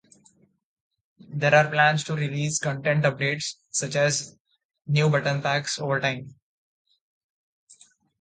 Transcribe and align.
There 1.29 1.53
are 1.53 1.69
plans 1.69 2.03
to 2.05 2.15
release 2.15 2.57
content 2.57 3.03
updates, 3.05 3.53
such 3.69 3.95
as 3.95 4.35
new 4.87 5.11
button 5.11 5.43
packs, 5.43 5.77
over 5.79 5.99
time. 5.99 6.33